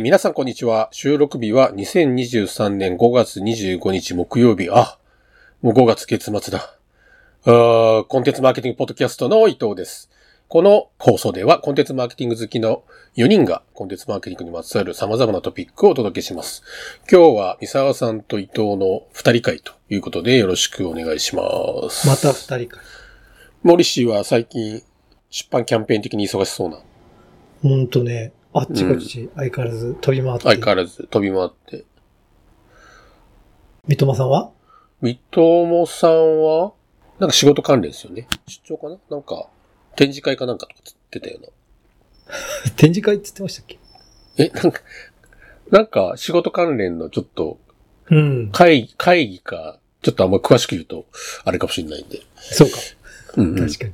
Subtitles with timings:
[0.00, 0.88] 皆さんこんにちは。
[0.92, 4.70] 収録日は2023年5月25日木曜日。
[4.70, 4.98] あ、
[5.60, 6.74] もう5月月末だ。
[7.44, 10.08] あーコンテンツマーケティングポッドキャストの伊藤です。
[10.48, 12.82] この放送ではコンテンツマーケティング好きの
[13.16, 16.62] 4人がコンテンツマーケティングにまつわる様々なトピックをお届けします。
[17.10, 21.42] 今日は三沢さんと伊藤の2人会ということでよろしくお願いしま
[21.90, 22.08] す。
[22.08, 22.80] また二人か。
[23.62, 24.82] 森氏は最近
[25.28, 26.78] 出版キャンペーン的に忙しそうな。
[27.62, 30.44] ほんとね、あっちこっち相変わらず飛び回って。
[30.44, 31.84] 相変わらず飛び回って。
[33.86, 34.50] 三笘さんは？
[35.00, 36.72] 三友さんは、
[37.18, 38.28] なんか仕事関連ですよね。
[38.46, 38.98] 出張かな？
[39.10, 39.48] なんか、
[39.96, 41.48] 展示会かなんかとかつってたよな。
[42.76, 43.78] 展示会って言ってましたっけ？
[44.36, 44.80] え、なんか、
[45.70, 47.58] なんか仕事関連のちょっと
[48.10, 48.50] うん。
[48.50, 51.06] 会議、会議か、ちょっとあんま詳しく言うと、
[51.44, 52.20] あれかもしれないんで。
[52.36, 52.76] そうか。
[53.36, 53.66] うん、うん。
[53.66, 53.92] 確かに。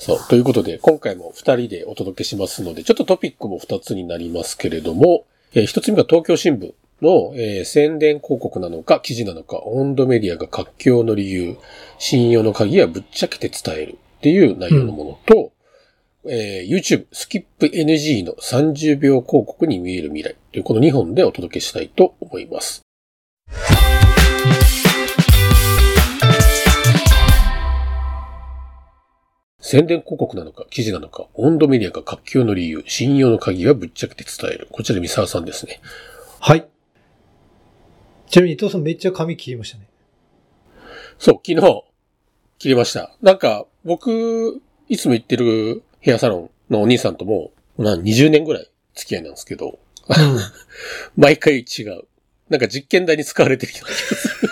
[0.00, 0.18] そう。
[0.30, 11.58] ということで、今回も二人でお届けしますので、ちょっとトピックも二つになりますけれども、えー一つ目が東京新聞の、えー宣伝広告なのか、記事なのか、温度メディアが活況の理由、
[11.98, 15.52] 信用の鍵はぶっちゃけて伝えるっていう内容のものと、
[16.24, 22.89] えー YouTube スキップ NG の30秒広告に見える未来というこの2本でお届けしたいと思います。
[29.60, 34.68] 宣伝広告なのか、記事なのか、温度メディアが活況の理由、信用の鍵はぶっちゃけて伝える。
[34.70, 35.80] こちらで三沢さんですね。
[36.40, 36.66] はい。
[38.30, 39.86] ちなみに伊藤さんめっちゃ髪切りましたね。
[41.18, 41.82] そう、昨日、
[42.58, 43.14] 切りました。
[43.20, 46.38] なんか、僕、いつも行ってるヘアサロ
[46.70, 49.78] ンのお兄さんとも、な20年ぐらい付き合いなんですけど、
[51.16, 52.04] 毎回違う。
[52.48, 54.48] なんか実験台に使われてるような気がする。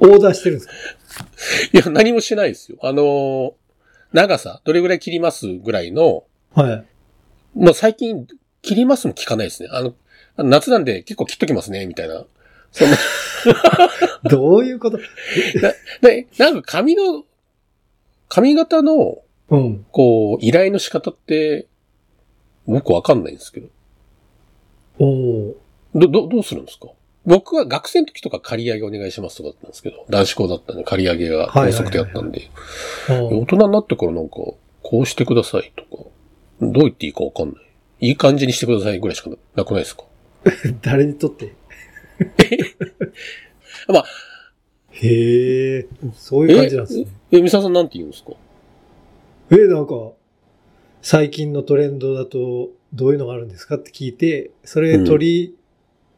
[0.12, 0.72] オーダーしてるんですか？
[1.72, 2.78] いや、何もしないですよ。
[2.82, 3.52] あのー
[4.12, 6.24] 長さ、どれぐらい切りますぐらいの、
[6.54, 6.86] はい。
[7.58, 8.26] もう最近、
[8.62, 9.68] 切りますも聞かないですね。
[9.72, 9.94] あの、
[10.38, 12.24] 夏なんで結構切っときますね、みたいな。
[12.70, 12.96] そんな、
[14.30, 14.98] どういうこと？
[16.02, 17.24] で、なんか髪の、
[18.28, 19.18] 髪型の、
[19.50, 19.86] うん。
[19.92, 21.66] こう、依頼の仕方って、
[22.66, 23.68] 僕わかんないんですけど。
[24.98, 25.54] おー
[25.94, 26.88] ど、ど、どうするんですか？
[27.26, 32.50] 僕は学生の時とか借り上げお願いしますとかだったんですけど、男子校だったんで借り上げが高速であったんで、
[33.10, 36.04] お大人になってからなんか、こうしてくださいとか、
[36.60, 38.08] どう言っていいかわかんない。
[38.08, 40.04] いい感じにしてくださいぐらいしかなくないですか？
[40.44, 41.54] ー 誰にとって？
[43.88, 44.04] まあ、
[44.92, 47.06] へえ、そういう感じなんですね。
[47.32, 48.32] え、三沢さんなんて言うんですか？
[49.50, 50.12] え、なんか、
[51.02, 55.54] 最近のトレンドだとどういうのがあるんですかって聞いて、それ取り、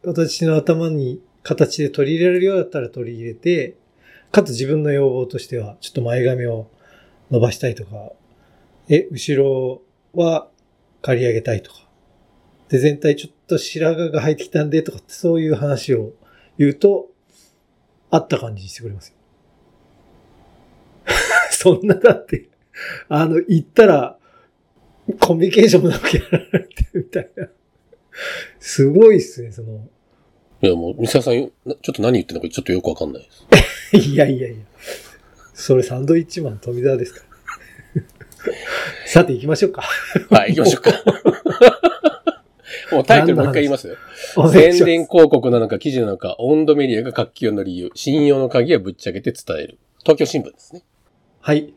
[0.03, 3.75] 私の頭に形で取り入れられるようだったら取り入れて、
[4.31, 6.69] かつ自分の要望としては、ちょっと前髪を
[7.31, 8.11] 伸ばしたいとか、
[8.87, 9.81] え、後ろ
[10.13, 10.47] は
[11.01, 11.79] 刈り上げたいとか、
[12.69, 16.13] で、全体ちょっと白髪が生えてきたんでとかってそういう話を
[16.57, 17.09] 言うと、
[18.11, 19.15] あった感じにしてくれますよ。
[21.51, 22.49] そんなだって、
[23.07, 24.17] あの、言ったら、
[25.19, 27.49] コミュニケーションもなくやられてるみたいな。
[28.59, 29.87] すごいっすね、その。
[30.61, 31.35] いやもう、三沢さん、
[31.65, 33.29] なちょっと何言ってるのかちょっとよくわかんないで
[33.97, 33.97] す。
[34.11, 34.57] いやいやいや。
[35.53, 37.21] それサンドイッチマン富澤ですか？
[38.45, 38.53] ら。
[39.07, 39.83] さて行きましょうか。
[40.29, 40.91] はい、行きましょうか。
[42.91, 43.95] もうタイトルもう一回言いますよ。
[44.51, 49.77] 宣伝広告なのか記事なのか、温度メディアが活気の理由、信用の鍵はぶっちゃけて伝える。
[49.99, 50.83] 東京新聞ですね。
[51.41, 51.73] はい。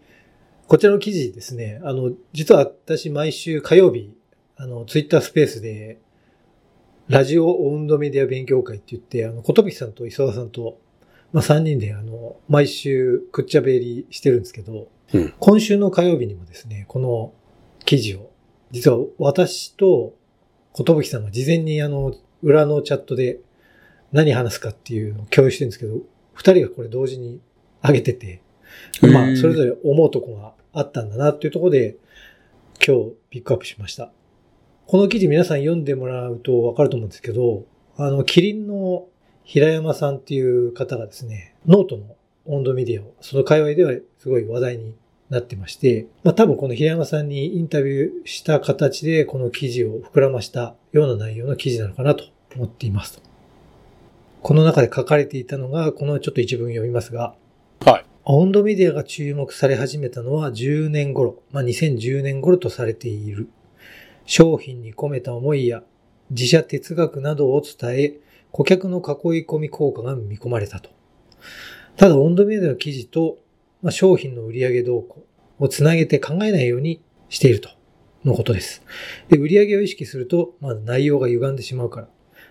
[0.69, 1.80] こちらの記事ですね。
[1.84, 4.10] あの、実は私毎週火曜日、
[4.56, 5.98] あの、ツイッタースペースで、
[7.09, 10.79] ラジオ温度メディア勉強会って言って、あの、ことぶきさんと磯田さんと、
[11.33, 17.35] まあ、3人で、あの、毎週くっちゃべりしてるんですけど、うん今週の火曜日にもですね、この
[17.85, 18.31] 記事を、
[18.71, 20.15] 実は私と
[20.73, 23.41] ことぶきさんが事前にあの、裏のチャットで
[24.13, 25.98] 何話すかっていうのを共有してるんですけど、
[26.33, 27.41] 二人がこれ同時に
[27.83, 28.41] 上げてて、
[29.03, 31.97] まあ、それぞれ思うとこがあったんだなっていうところで、
[32.84, 34.13] 今日ピックアップしました。
[34.87, 37.65] この記事皆さん読んでもらうとわかると思うんですけど、
[37.97, 39.07] あの、キリンの
[39.45, 44.95] 平山さんっていう方がですね、ノートのオウンドメディアを、その界隈ではすごい話題に
[45.31, 52.25] なってまして、まあ多分この平山さんにインタビューした形でこの記事を膨らましたような内容の記事なのかなと
[52.55, 53.23] 思っていますと。
[54.43, 57.34] この中で書かれていたのが、このちょっと一文読みますが、
[57.84, 58.05] はい。
[58.25, 63.49] 温度メディアが注目され始めたのは10年頃、まあ、2010年頃とされている。
[64.24, 65.83] 商品に込めた思いや
[66.30, 68.19] 自社哲学などを伝え、
[68.51, 70.91] 顧客の囲い込み効果が見込まれたと。
[71.97, 73.39] ただ、温度メディアの記事と、
[73.83, 75.27] まあ、商品の売上動向
[75.59, 77.69] をつなげて考えないようにしていると
[78.24, 78.83] のことです。
[79.28, 82.09] で、売上を意識すると、まあ内容が歪んでしまうから。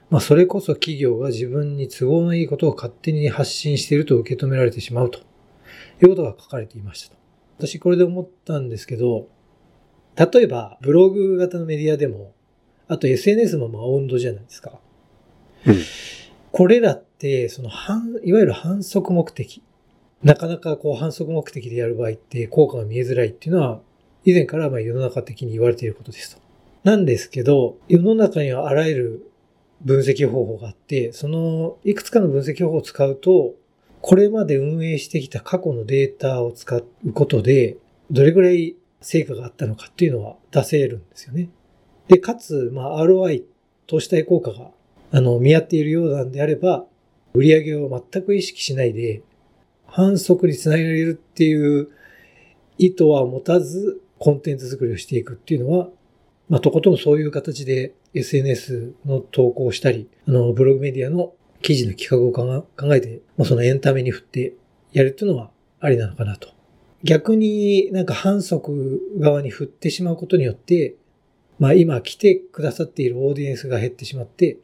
[0.10, 5.20] まあそれこそ企業が自分に都合のいいことを勝手に発信していると受け止められてしまうと
[6.02, 7.16] いうことが書かれていました。
[7.58, 9.30] 私これで思ったんですけど、
[10.16, 12.34] 例えばブログ型のメディアでも、
[12.88, 14.80] あと SNS もまあ温度じゃないですか。
[15.66, 15.76] うん
[16.52, 19.64] これらって、その反、いわゆる反則目的。
[20.22, 23.82] なかなかこう反則目的でやる場合って効果が見えづらいっていうのは、
[24.26, 26.42] 以前からまあ世の中的に言われていることですと。
[26.84, 29.32] なんですけど、世の中にはあらゆる
[29.82, 33.56] 分析方法があって、そのいくつかの分析方法を使うと、
[34.02, 37.78] これまで運営してきた過去のデータを使うことで、
[38.12, 41.50] どれぐらい成果があったのかっていうのは出せるんですよね。
[42.08, 43.44] で、かつ、まあ ROI、
[43.88, 44.72] 投資対効果が、
[45.12, 46.86] あの、見合っているようなんであれば、
[47.34, 49.24] 売上を全く意識しないで、
[49.86, 51.90] 反則につなげられるっていう
[52.78, 55.90] 意図は持たず、コンテンツ作りをしていくっていうのは、
[56.48, 64.54] まあ、とことんそういう形で SNS の投稿をしたり、あの、ブログメディアの記事の企画を考え考えて、まあ、そのエンタメに振って
[64.92, 65.50] やるっていうのは
[65.80, 66.50] ありなのかなと。
[67.04, 70.96] 逆になんか反則側に振ってしまうことによって、
[71.60, 74.58] まあ今来てくださっているオーディエンスが減ってしまって、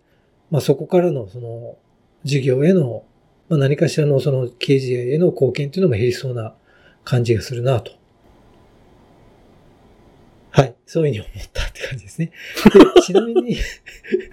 [0.51, 1.77] まあそこからのその
[2.23, 3.03] 事業への、
[3.49, 6.53] まあ何かしらのその経営事への貢献っていうのも減りそうな
[7.03, 7.91] 感じがするなと。
[10.51, 10.75] はい。
[10.87, 12.31] そういうふうに思ったって感じですね。
[12.73, 13.57] で、 ちなみに、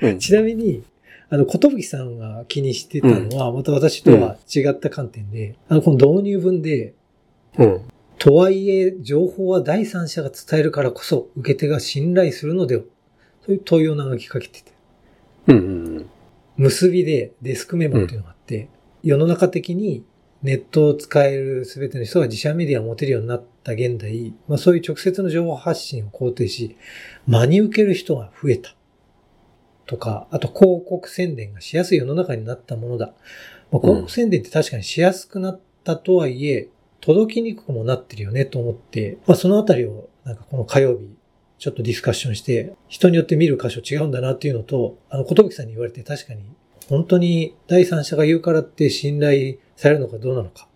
[0.00, 0.18] うん。
[0.18, 0.82] ちなみに、
[1.28, 6.94] あの、ことぶきさんが気にしてたのは、また私とは違った観点で、あの、この導入文で、
[7.58, 7.80] うん。
[8.18, 12.82] とはいえ、情報は第三者が伝えるからこそ、受け手が信頼するのでは、
[13.44, 14.72] そういう問いを長きかけてて。
[15.48, 15.56] うん。
[15.56, 15.60] う
[16.00, 16.06] ん。
[16.56, 18.68] 結びでデスクメモっていうのがあって、
[19.02, 20.04] 世の中的に
[20.42, 26.76] ネットを使える全ての人が自社メディアを持てるようになった現代、まあそういう直接の情報発信を肯定し、
[27.26, 28.74] 真に受ける人が増えた。
[29.86, 33.12] とか、あと広告宣伝がしやすい世の中になったものだ。
[33.70, 36.68] まあ、広告宣伝って確かにしやすくなったとはいえ、
[37.04, 41.10] 届きにくくもなってるよねと思って、まあそのあたりをなんかこの火曜日、
[41.58, 46.44] ちょっとディスカッションして、人によって見る箇所違うんだなっていうのと、あの、ことぶきさんに言われて確かに、
[46.88, 50.66] 本当に第三者が言うからって信頼されるのかどうなのか。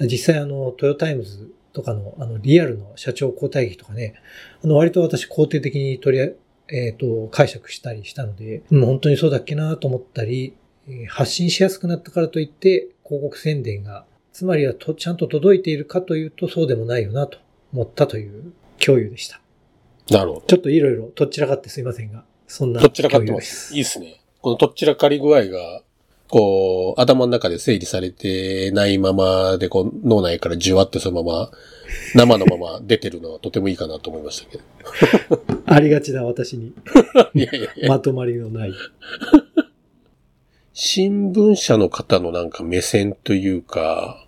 [0.00, 4.14] 実際あの、トヨタイムズとかの、あの、リアルの社長交代劇とかね、
[4.62, 6.28] あの、割と私肯定的に取りあ
[6.68, 10.54] えっ、と、解釈したりしたので、もう本当にそうだっけなと思ったり、
[11.08, 14.04] 発信しやすくなったからといって、広告宣伝が、
[14.36, 17.38] つまりはとちゃんと届いているかというと、そうでもないよなと
[17.72, 19.40] 思ったという共有でした。
[20.10, 20.46] なるほど。
[20.46, 23.40] ちょっといろいろとっちらかってすいませんが、そんなとっちらかってま。
[23.40, 24.20] すいいですね。
[24.42, 25.80] このとっちらかり具合が、
[26.28, 31.50] こう、頭の中で整理されてないままで、こう、脳内からじゅわってそのまま、
[32.14, 34.64] 生のまま出てるのはとてもいいかなと思いましたけど。
[35.64, 36.74] ありがちな私に
[37.32, 37.88] いやいやいや。
[37.88, 38.74] まとまりのない。
[40.74, 44.25] 新聞社の方のなんか目線というか、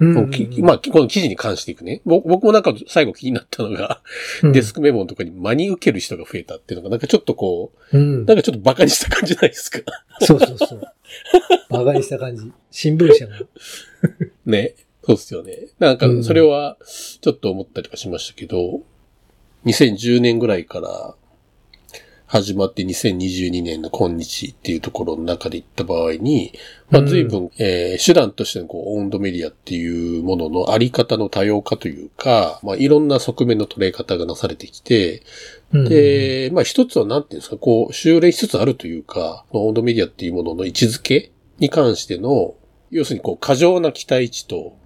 [0.00, 2.00] まあ、この記事に関していくね。
[2.06, 4.00] ぼ僕もなんか最後気になったのが、
[4.42, 9.80] デスクメモのとこに真に受ける人が増えたっていうのが、なんかちょっとこう、うんなんかちょっと馬鹿にした感じじゃないですか。
[10.20, 10.92] そうそうそう。
[11.68, 12.50] 馬鹿にした感じ。
[12.70, 13.36] 新聞社が。
[14.46, 14.74] ね。
[15.04, 15.68] そうですよね。
[15.78, 16.76] なんか、それは、
[17.20, 18.82] ちょっと思ったりとかしましたけど、
[19.64, 21.14] 2010年ぐらいから
[22.30, 26.52] 始まって2022年の今日っていうところの中で言った場合に、
[26.88, 35.24] まあ、随分、えー手段としてのこう、オウンドメディアっていうもののあり方の多様化というか、まあ、いろんな側面の捉え方がなされてきて、
[35.72, 42.54] うん、で、まあ一つはなんていうんですか、こう、修練しつつあるというか、オウンドメディアっていうものの位置づけに関しての、
[42.92, 44.76] 要するにこう、過剰な期待値と、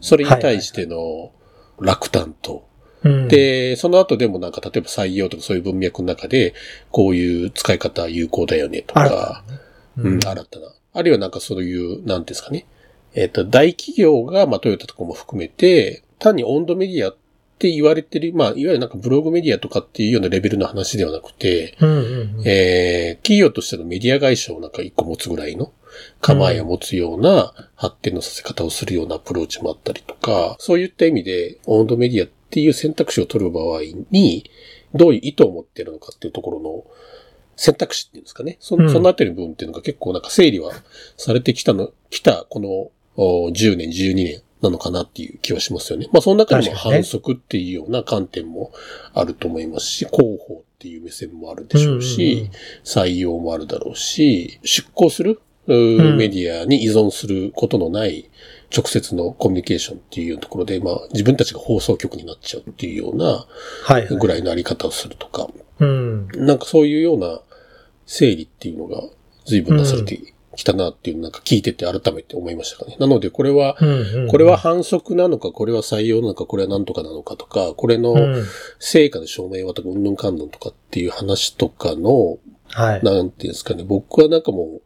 [0.00, 1.30] それに対しての
[1.78, 2.65] 落胆と、
[3.06, 6.54] うん、で、その後でもなんか、例えば採用とかそういう文脈の中で、
[6.90, 9.44] こういう使い方有効だよねとか、
[9.96, 10.72] うん、新たな。
[10.92, 12.66] あるいはなんかそういう、なんですかね。
[13.14, 17.16] えっ、と、大企業が、まあトヨタとかも含めて、単にオウンドメディアっ
[17.58, 25.72] て言われてる、まあ、いわゆるなんかブログメディアとかっていうようなレベルの話ではなくて、うんうんうん、えー、企業としてのメディア会社をなんか一個持つぐらいの
[26.20, 34.50] 構えを持つような発展のさせ方をするようなアプローチもあったりとか、そういった意味で、オウンドメディアっていう選択肢を取る場合に、
[34.94, 36.84] どういう意図を持っているのかっていうところの
[37.56, 38.56] 選択肢っていうんですかね。
[38.60, 40.72] そ,、うんそのあたりの部分っていうのが結構なんか整理は
[41.16, 46.08] されてきたの、来たこのお10年、12年なのかなっていう気はしますよね。
[46.12, 48.72] まあその中にね反則っていうような観点も
[49.14, 52.50] あると思いますし、広報っていう目線もあるでしょうし、
[52.84, 58.30] 採用もあるだろうし、出向する、メディアに依存することのない
[58.74, 63.46] 直接のコミュニケーションっていうところで、まあ自分たちが放送局になっちゃうっていうような
[63.84, 64.16] はい、はい。
[64.16, 66.28] ぐらいのあり方をするとか、うん。
[66.34, 67.40] なんかそういうような
[68.06, 69.02] 整理っていうのが
[69.44, 72.96] 随分なされてきたなっていうのなんか聞いてて改めて思いましたかね。
[72.98, 78.44] なのでこれは、うんうんこれは、反則なのか、これは採用なのか、これは何とかなのかとか、これのうん。
[78.78, 83.02] 成果の証明はとか、うんぬんかんぬんとかっていう話とかの、はい。
[83.02, 84.82] なんていうんですかね、僕はなんかもう、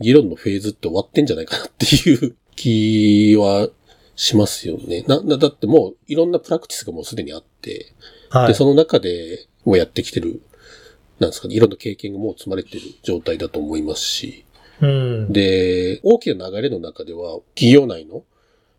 [0.00, 3.70] 議論のフェーズって終わってんじゃないかなっていう気は
[4.16, 5.02] しますよね。
[5.08, 7.94] な、なだってもう、いろんなプラクティスがもうすでにあって、
[8.28, 8.48] はい。
[8.48, 10.42] で、その中でもうやってきてる、
[11.20, 14.44] なんですかね、いろんな経験がもう積まれてる状態だと思いますし、
[14.82, 15.32] うん。
[15.32, 18.24] で、大きな流れの中では、企業内の、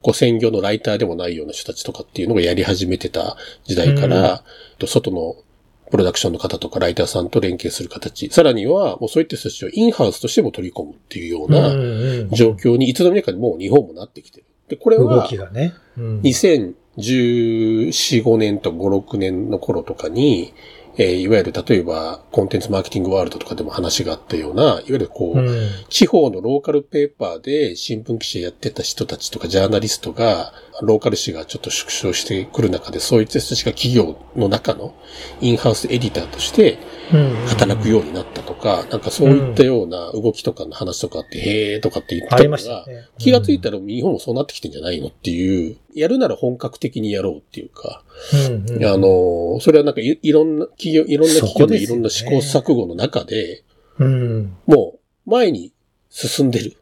[0.04, 3.36] こう専業のライターでもないような人たちとかっていうのがやり始めてた
[3.66, 4.44] 時代から、
[4.78, 5.38] と外の
[5.92, 11.70] プロダクションの方とかライターさんと連携する形、さらにはもうそういった人たちをインハウスとしても取り込むっていうような
[12.36, 14.46] 状況にいつの間にかもう日本もなってきてる。
[14.70, 15.74] で、これ動はきがね。
[15.98, 16.22] うん。
[16.22, 16.74] 2014、
[18.24, 20.54] 5年と5、6年の頃とかに、
[20.98, 25.70] えーいわゆる例えばコンテンツマーケティングワールドとかでも話があったような、いわゆるこう、うん。
[25.90, 34.94] 地方のローカルペーパーで新聞記者やってた人たちとかジャーナリストが、ローカル誌がちょっと縮小してくる中で、そういった人たちが企業の中の
[35.42, 36.80] インハウスエディターとして
[37.14, 37.36] うん。
[37.48, 41.40] 働くようになったとか、なんかそういったような動きとかの話とかって、
[41.74, 43.10] へーとかって言ってたのが、ね。
[43.18, 48.04] 気がついたら日本もそうなってきてんじゃないのっていう、やるなら本格的にやろうっていうか、
[48.34, 53.64] うんうんあの、それはなんかいいろんな企業、いろんな企業でいろんな試行錯誤の中で、
[54.00, 54.58] うん。
[54.66, 55.74] もう前に
[56.10, 56.78] 進んでる。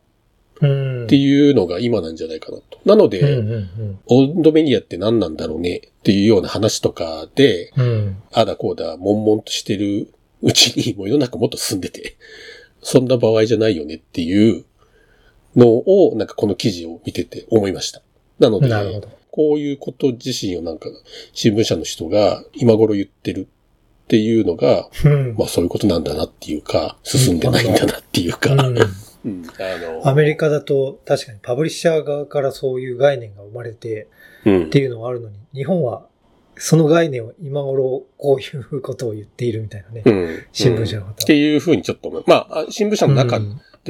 [0.61, 1.03] うん。
[1.05, 2.79] っていうのが今なんじゃないかなと。
[2.85, 7.85] なので、うんうんオンドメディアって何なんだろうねっていうような話とかで、うん。
[7.85, 8.23] うん。
[8.31, 12.17] あだこうだ、悶々としてるうちにもう世の中もっと進んでて、
[12.81, 14.65] そんな場合じゃないよねっていう
[15.55, 18.01] のを、なんかこの記事を見てて思いました。
[18.39, 19.18] なので、なるほど。
[19.31, 20.89] こういうこと自身をなんか
[21.33, 23.47] 新聞社の人が今頃言ってる
[24.05, 25.35] っていうのが、うん。
[25.37, 28.77] まあそういうことなんだなっていうか、進んでないんだなっていうか、うん。
[29.25, 29.43] うん。
[29.59, 34.07] あの、アメリカだと確かにパブリッシャー側からそういう概念が生まれて
[34.45, 34.65] うん。
[34.65, 36.07] っていうのがあるのに、日本は
[36.55, 40.01] その概念を今頃こういうことを言っているみたいなね。
[40.03, 40.43] うん。
[40.53, 42.23] 新聞社の方っていうふうにちょっと思う。
[42.25, 43.39] まあ、あ新聞社の中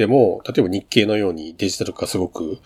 [0.00, 2.58] でも、例えば日経のようにデジタル化すごく。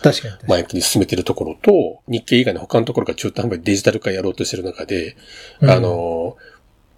[0.46, 5.16] 前向きに進めてるところと、日経以外の他のところが中途半端にデジタル化やろうとしてる中で、
[5.60, 6.36] うんあ、の、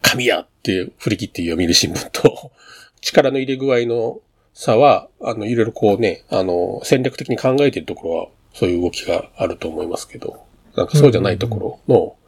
[0.02, 2.52] 神やって振り切って読売新聞と、
[3.00, 4.20] 力の入れ具合の
[4.52, 10.44] 差は、あの、いろいろこうね、あの、戦略的に考えているところは、そういう動きがあると思いますけど、
[10.76, 12.18] なんかそうじゃないところの思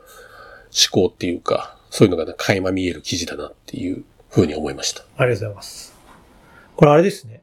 [0.91, 5.03] 考っていうか、そういうのが垣間見える記事だなっていうふうに思いました。
[5.19, 5.95] ありがとうございます。
[6.75, 7.43] これあれですね。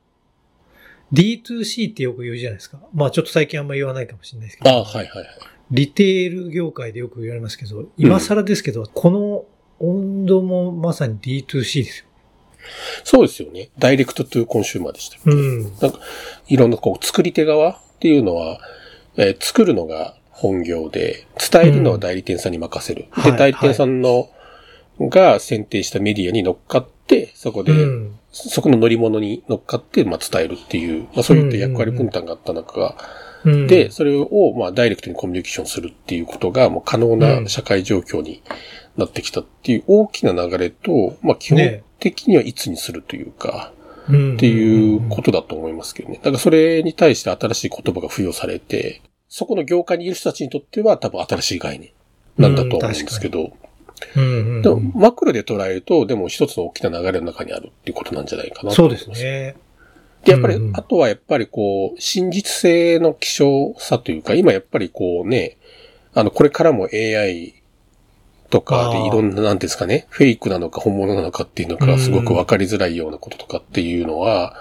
[1.16, 2.80] D2C ってよく言うじゃないですか。
[2.94, 4.70] まあちょっと最近あんま言わないかもしれないですけど。
[4.70, 5.28] あはいはいはい。
[5.72, 9.46] リテール業界でよく言われますけど、今更ですけど、この
[9.80, 12.06] オウンドもまさに D2C ですよ。
[13.04, 13.70] そうですよね。
[13.78, 15.18] Direct to Consumer でした。
[15.26, 15.72] うん。
[16.48, 18.60] いろんなこう作り手側っていうのは、
[19.18, 23.04] えー作るのが本業で、伝えるのは代理店さんに任せる。
[23.04, 24.30] で、うんはい代理店さんの、
[25.00, 26.95] が選定したメディアに乗っかって、
[27.36, 28.20] そこで、うん。
[28.32, 32.98] そこの乗り物に乗っかって、まあ、伝えるっていう、まあ、そういった役割分担があった中
[33.46, 38.42] で、、それを、まあ、ダイレクトにコミュニケーションするっていうことが、もう可能な社会状況に
[38.98, 43.76] なってきたっていう大きな流れと、まあ、基本的にはいつにするというか、っ
[44.08, 46.16] っていうことだと思いますけどね。
[46.18, 51.90] だからそれに対して新しい言葉が付与されて、そこの業界にいる人たちにとっては多分新しい概念
[52.38, 53.52] なんだと思うんですけど、
[54.16, 59.06] うんうんでもマクロで捉えると、でも一つの大きな流れの中にあるっていうことなんじゃないかなとそうです。
[59.06, 59.56] すね。
[60.24, 65.58] で、やっぱりうんう、んあとはやっぱりこう、真実性の希少さというか、今やっぱりこうね、
[66.14, 67.56] あの、これからも AI
[68.50, 74.56] とかでいろんな、なんていうんですかね、フェイクなのか本物なのかっていうのがすごくわかりづらいようなこととかっていうのは、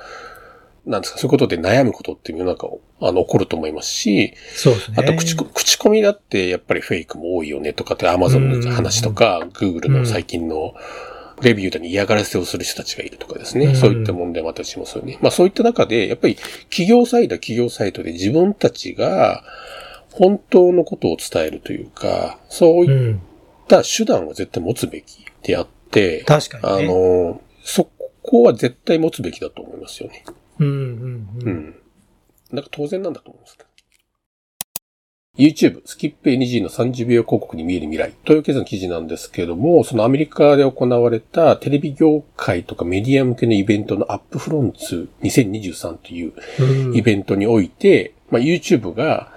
[0.87, 2.69] なんですか、そういうことで悩むことっていうのが、
[3.01, 4.97] あの、起こると思いますし、そうですね。
[4.99, 10.75] あと口コ、口コミだってやっぱりフェイクも多いよねとかって Amazon の話とか、Google の最近の
[11.41, 13.67] レビューで嫌がらせをする人たちがいるとかですね。
[13.67, 15.19] うんそういった問題もあったりしますよね。
[15.21, 16.37] まあそういった中で、やっぱり
[16.71, 19.43] 企業サイドは企業サイトで自分たちが
[20.13, 23.21] 本当のことを伝えるというか、そういっうん。
[23.67, 26.89] た手段は絶対持つべきであって、あ確かにね。
[26.89, 27.89] の、そ
[28.23, 30.23] こは絶対持つべきだと思いますよね。
[30.59, 31.53] うんうんううん。
[31.53, 31.75] ん。
[32.53, 33.69] なんか当然なんだと思いますけど。
[35.37, 49.33] YouTube、スキップ NG の30秒広告に見える未来という経済の記事なんですけども、そのアメリカで行われたテレビ業界とかメディア向けのイベントのアップフロンツ2023といううんイベントにおいて、まあ、YouTube が、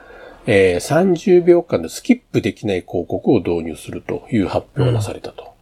[0.45, 5.56] えー30秒間でスキップできない広告を導入するという発表がなされたと。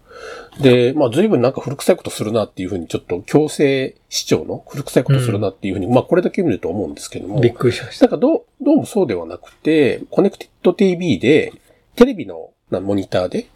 [0.60, 7.42] で、まあ随分なんか古臭いことするなっていうふうにちょっと強制視聴の古臭いことするなっていうふうに、まあこれだけ見ると思うんですけども。
[7.42, 8.06] びっくりしました。
[8.06, 11.54] なんかどう、どうもそうではなくて、 Connected TV で、
[11.96, 13.48] テレビのなモニターで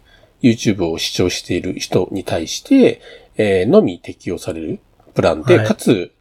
[0.42, 3.00] YouTube を視聴している人に対して、
[3.36, 4.80] えーのみ適用される
[5.14, 6.12] プランで、はいかつ、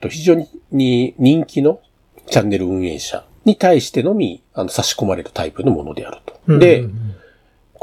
[0.00, 1.80] と非常に人気の
[2.26, 6.58] チャンネル運営者に対してのみ、あの、差し込まれるタイプのものであると。
[6.58, 7.16] で、うんうん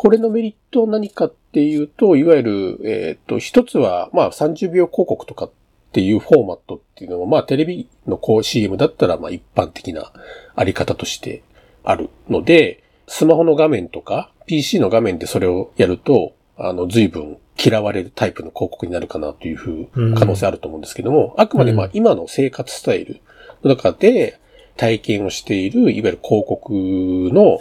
[0.01, 5.51] これのメリットは何かっていうと、いわゆる、えっ、と、一つは、まあ30秒広告とかっ
[5.91, 10.12] ていうフォーマットっていうのは、まあテレビのこう CM だったら、まあ一般的な
[10.55, 11.43] あり方として
[11.84, 21.91] あるので、スマホの画面とか PC の画面でそれをやると、あの、随分嫌われるタイプの広告になるかなというふううん可能性あると思うんですけども、あくまでまあうん。
[21.93, 23.22] 今の生活スタイル
[23.63, 24.39] の中で
[24.77, 27.60] 体験をしている、いわゆる広告の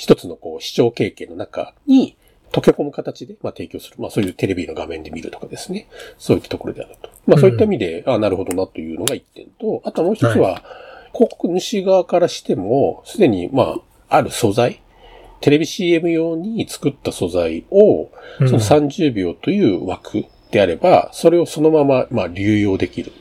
[0.00, 2.16] 一つのこう視聴経験の中に
[2.52, 3.96] 溶け込む形で、まあ、提供する。
[3.98, 5.88] まあそういうテレビの画面で見るとかですね。
[6.18, 7.10] そういったところであると。
[7.26, 10.62] まあそういった意味で、あなるほどなというのが一点と、あともう一つは、
[11.12, 13.76] 広告主側からしても、すでにま
[14.08, 14.80] あ、ある素材、
[15.42, 23.12] テレビ CM 用に作った素材を、うんその30秒という枠であれば、それをそのまま、まあ、流用できる。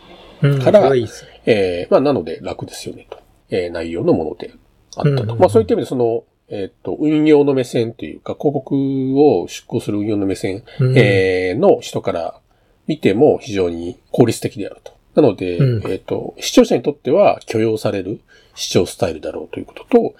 [0.41, 1.41] うんからそれはいいですね。
[1.45, 3.19] えーまあ、なので楽ですよね、と。
[3.49, 4.53] えー内容のもので
[4.95, 5.33] あったと。
[5.33, 8.75] うんまあ、そういった意味で、その、えーっと、運用の目線というか、広告
[9.19, 12.39] を出稿する運用の目線、うんえーの人から
[12.87, 14.93] 見ても非常に効率的であると。
[15.15, 18.19] なので、うんえーっと、視聴者にとっては許容される
[18.55, 20.15] 視聴スタイルだろうということと、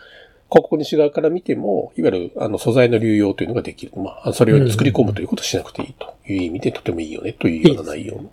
[0.50, 3.92] 広告主側から見ても、いわゆるあの素材の流用というのができる。
[3.96, 8.32] まあ、それを作り込むということをしなくていいという意味でとてもいいよねというような内容の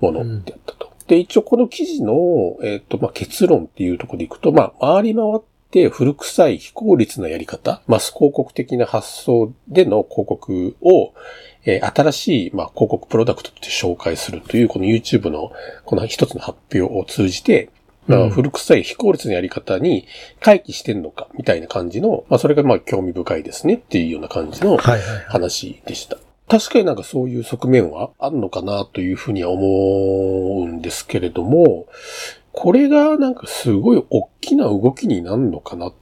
[0.00, 0.90] ものであったと。
[1.06, 11.14] で、一応この記事の、えっ、と、まあ、結論っていうところでいくと、まあ、回り回って古臭い非効率なやり方、マス広告的な発想での広告を、
[11.64, 15.52] えー新しい、まあ、広告プロダクトとして紹介するという、この YouTube の
[15.84, 17.70] この一つの発表を通じて、
[18.06, 20.06] まあ、うん古臭い非効率なやり方に
[20.40, 25.24] 回帰してんのか、みたいな感じの、まあ、それがまあ、興味深いですねっていうような感じのはいはいはい。
[25.26, 26.16] 話でした。
[26.48, 31.86] 確かになんかそういう側面はあるのかなというふうには思うんですけれども、
[32.52, 35.94] これがなんかすごい大きな動きになるのかなっ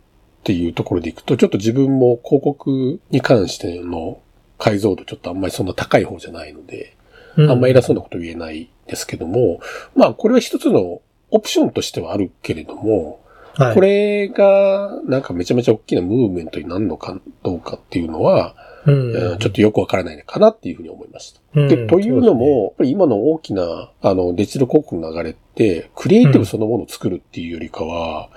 [0.44, 4.20] ていうところでいくと、ちょっと自分も広告に関しての
[4.58, 6.96] 解像度ちょっとあんまりそんな高い方じゃないので、
[7.36, 7.50] うん。
[7.50, 9.60] あんまり偉そうなこと言えないですけども、
[9.94, 13.20] まあこれは一つのオプションとしてはあるけれども、
[13.54, 13.74] はい。
[13.74, 18.54] これがなんかめちゃめちゃ大きなムーブメントになるのかどうかっていうのは、
[18.86, 19.10] うん。
[19.14, 21.40] えーちょっとよくわからないのかなっていうふうに思いました。
[21.54, 21.68] うん。
[21.68, 25.47] で、というのも、やっぱり今の大きな、あの、デジタル広告の流れって、
[25.94, 28.30] クリエイティブそのものを作るっていうよりかは、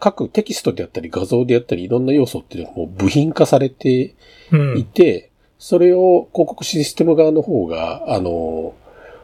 [0.00, 4.14] 各テキストであったり画像であったりいろんな要素っていうのがもう部品化されて
[4.52, 4.78] うん。
[4.78, 8.74] いて、それを広告システム側の方が、あの、オ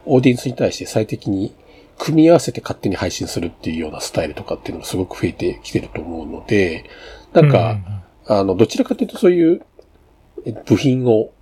[0.06, 1.54] ーディエンスに対して最適に
[1.98, 6.86] 組み合わせて勝手に配信するっていうようなスタイルとかっていうのがすごく増えてきてると思うので、
[7.32, 7.78] なんか、
[8.26, 9.62] あの、どちらかというとそういう
[10.46, 11.32] え部品を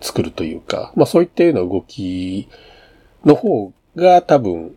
[0.00, 2.48] 作るというか、まあそういったような動き
[3.24, 4.76] の方が多分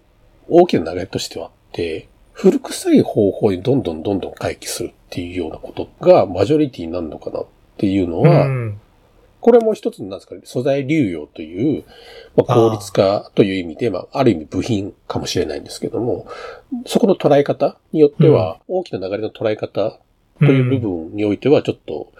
[0.52, 7.46] 大きな流れとしてはあって、古臭い方法にどんどんどんどん回帰するっていうようなことがマジョリティになるのかなっ
[7.78, 8.82] ていうのうんは、うん
[9.42, 11.84] これも一つのなんですかね、素材流用という、
[12.36, 16.28] まあ、効率化という意味で、まあ、ある意味部品かもしれないんですけども、
[16.86, 20.00] そこの捉え方によっては、大きな流れの捉え方
[20.38, 22.12] という部分においては、ちょっと、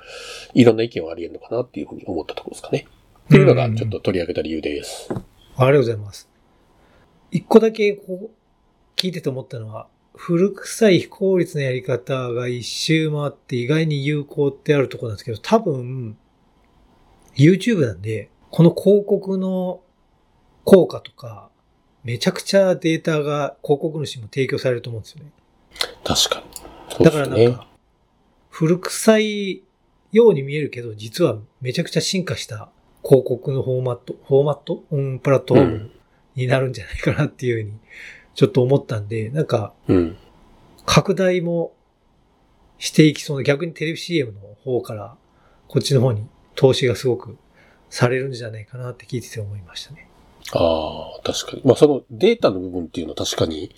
[0.56, 2.88] いろんな意見はあり得るのかなっていうふうに思ったところですかね。
[3.26, 5.10] っていうのが、ちょっと取り上げた理由です。
[5.12, 5.20] あり
[5.60, 6.31] がとうございます。
[7.32, 8.36] 一個だけこう、
[8.96, 16.18] 聞いてて思ったのは、古臭い非効率なやり方が一周回って意外に有効ってあるところなんですけど、多分、
[17.36, 19.82] YouTube なんで、この広告の
[20.66, 21.50] 効果とか、
[22.04, 25.32] めちゃくちゃデータが広告主も提供されると思うんですよね。
[26.04, 26.46] 確かに。
[26.90, 27.12] そうだ。
[27.12, 27.68] からなんか、
[28.50, 29.64] 古臭い
[30.12, 32.70] ように見えるけど、実はめちゃくちゃ進化した
[33.04, 34.84] 広告のフォーマット、フォーマット？
[34.92, 35.92] うん、プラットフォームうん。
[36.36, 37.78] になるんじゃないかなっていうふうに、
[38.36, 40.18] ちょっと思ったんで、なんか、うん。
[40.86, 41.74] 拡大も
[42.80, 45.16] していきそうな、逆にテレビ CM の方から、
[45.68, 47.38] こっちの方に投資がすごく
[47.90, 50.08] されるんじゃないかなって聞いてて思いましたね。
[50.54, 51.62] ああ、確かに。
[51.64, 53.74] まあ、そのデータの部分っていうのは確かに、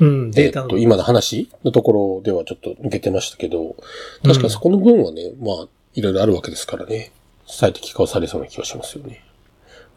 [0.00, 0.66] うん、データの。
[0.66, 3.76] えっと、今の話のところではちょっと抜けてましたけど、
[4.22, 7.12] 確かにそこの分はね、まあ、いろいろあるわけですからね。
[7.46, 9.22] 最適化をされそうな気がしますよね。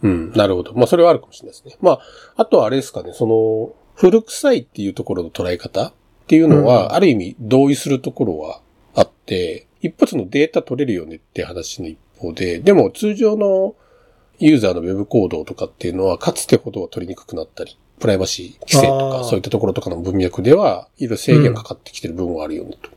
[0.04, 0.74] うん、なるほど。
[0.74, 1.78] まあ、それはあるかもしれないですね。
[1.82, 2.02] まあ、
[2.36, 5.94] あとはあれですかね、その、古臭いっていうところの捉え方っ
[6.28, 8.62] ていうのは、うんある意味同意するところは
[8.94, 13.76] あって、一発のデータ取れるよねって話の一方で、でも通常の
[14.40, 22.92] ユーザーのウェブコードとかっていうのは、かつてほどは取りにくくなったり、プライバシー規制とか、そういったところとかの文脈では、いろいろ制限がかかってきてる部分はあるよねと。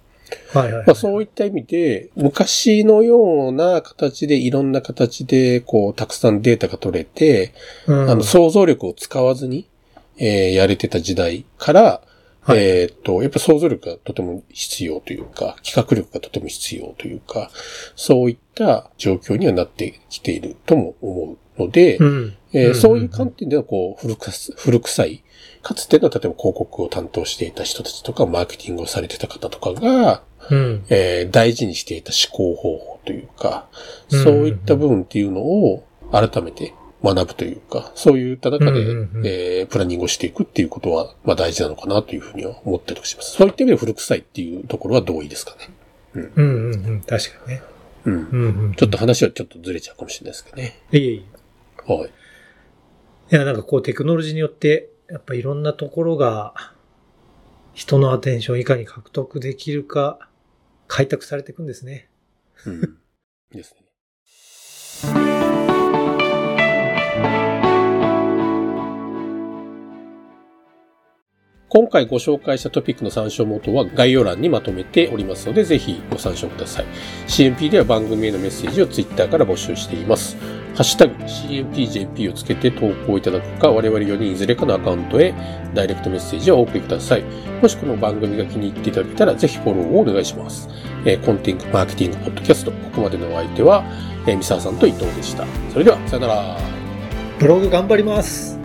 [0.53, 0.87] はいはい。
[0.87, 7.53] まあ、そういった意味で、昔のような形で、いろんな形で、こう、たくさんデータが取れて、
[7.87, 9.69] うんあの、想像力を使わずに、
[10.17, 12.03] えーやれてた時代から、
[12.43, 17.51] はいえーっと、やっぱ想像力がとても必要というか、企画力がとても必要というか、
[17.97, 22.37] そういった状況にはなってきているとも思うので、うん。
[22.53, 25.23] えーうんそういう観点では、こう、古くさ、古臭い、
[25.63, 30.85] かつての、例えば広告を担当していた人たちとか、マーケティングをされてた方とかが、うん。
[30.89, 33.69] えー大事にしていた思考方法というか、
[34.11, 36.73] うんそういった部分っていうのを改めて
[37.05, 43.33] 学ぶというか、そういった中で、うんうんうんえープランニングをしていくっていうことは、まあ大事なのかなというふうには思ったりします。
[43.33, 45.69] そういった意味で古臭いっていうところは同意ですかね。
[46.15, 47.01] うんうんうん。
[47.03, 47.63] 確かにね。
[48.07, 48.13] うん。
[48.15, 48.75] うんうん。
[48.75, 50.79] ちょっと話はちょっとずれちゃうかもしれないですけどね。
[50.91, 51.25] いえい
[51.89, 51.93] え。
[51.93, 52.11] はい。
[53.33, 56.55] いや、なんかこうテクノロジーによって、やっぱいろんなところが、
[57.75, 60.31] 人のアテンションをいかに獲得できるか、
[60.87, 62.09] 開拓されていくんですね。
[62.65, 62.99] うん。
[63.51, 63.90] ですね。
[71.73, 76.85] 今回ご紹介したトピックの参照元は概要欄にまとめておりますので、ぜひご参照ください。
[77.29, 80.37] CMP では番組へのメッセージを Twitter から募集しています。
[80.75, 85.33] ハッシュタグ CMPJP をつけて投稿いただくか、我々4人いずれかのアカウントへ
[85.73, 87.23] ダイレクトメッセージをお送りください。
[87.63, 90.69] もしこの番組が気に入っていただけたら、ぜひフォローをお願いします。
[91.05, 93.85] えーコンテンツマーケティングポッドキャスト、ここまでのお相手は、
[94.27, 95.47] えー三沢さんと伊藤でした。
[95.73, 96.59] それでは、さよなら。
[97.39, 98.60] ブログ頑張ります。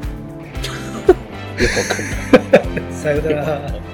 [1.64, 2.94] よくわかんない。
[2.94, 3.85] さよなら。